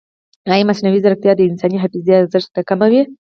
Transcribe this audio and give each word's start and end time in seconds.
ایا 0.51 0.67
مصنوعي 0.69 0.99
ځیرکتیا 1.03 1.33
د 1.35 1.41
انساني 1.49 1.77
حافظې 1.83 2.13
ارزښت 2.21 2.49
نه 2.57 2.61
کموي؟ 2.69 3.01